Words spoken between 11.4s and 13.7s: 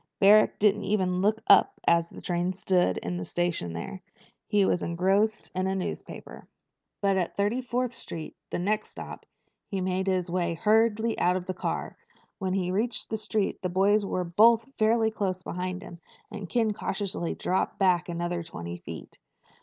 the car. When he reached the street the